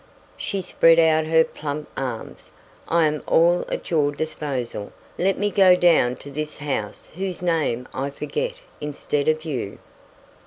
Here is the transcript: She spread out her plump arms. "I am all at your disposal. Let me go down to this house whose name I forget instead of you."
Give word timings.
She 0.35 0.63
spread 0.63 0.97
out 0.97 1.25
her 1.25 1.43
plump 1.43 1.87
arms. 1.95 2.49
"I 2.87 3.05
am 3.05 3.21
all 3.27 3.65
at 3.69 3.91
your 3.91 4.11
disposal. 4.11 4.91
Let 5.19 5.37
me 5.37 5.51
go 5.51 5.75
down 5.75 6.15
to 6.25 6.31
this 6.31 6.57
house 6.57 7.11
whose 7.15 7.43
name 7.43 7.87
I 7.93 8.09
forget 8.09 8.55
instead 8.79 9.27
of 9.27 9.45
you." 9.45 9.77